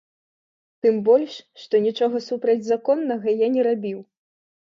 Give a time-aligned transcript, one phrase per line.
[0.85, 1.33] Тым больш,
[1.65, 3.99] што нічога супрацьзаконнага я не рабіў.